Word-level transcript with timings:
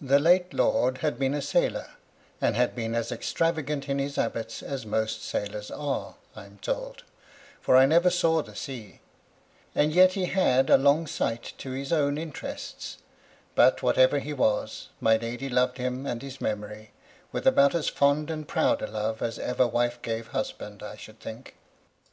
The 0.00 0.18
late 0.18 0.52
lord 0.52 0.98
had 1.06 1.20
been 1.20 1.34
a 1.34 1.40
sailor, 1.40 1.90
and 2.40 2.56
had 2.56 2.74
been 2.74 2.96
as 2.96 3.12
extravagant 3.12 3.88
in 3.88 4.00
his 4.00 4.16
habits 4.16 4.60
as 4.60 4.84
most 4.84 5.22
sailors 5.22 5.70
are, 5.70 6.16
I 6.34 6.46
am 6.46 6.58
told,— 6.58 7.04
^for 7.64 7.78
I 7.78 7.86
never 7.86 8.10
saw 8.10 8.42
the 8.42 8.56
sea; 8.56 9.02
and 9.72 9.92
yet 9.92 10.14
he 10.14 10.24
had 10.24 10.68
a 10.68 10.76
long 10.76 11.06
sight 11.06 11.52
to 11.58 11.70
his 11.70 11.92
own 11.92 12.18
interests; 12.18 12.98
but 13.54 13.84
whatever 13.84 14.18
he 14.18 14.32
was, 14.32 14.88
my 15.00 15.16
lady 15.16 15.48
loved 15.48 15.78
him 15.78 16.06
and 16.06 16.22
his 16.22 16.40
memory, 16.40 16.90
with 17.30 17.46
about 17.46 17.72
as 17.76 17.88
fond 17.88 18.32
and 18.32 18.48
proud 18.48 18.82
a 18.82 18.88
love 18.90 19.22
as 19.22 19.38
ever 19.38 19.64
wife 19.68 20.02
gave 20.02 20.26
husband, 20.26 20.82
I 20.82 20.96
should 20.96 21.20
think. 21.20 21.54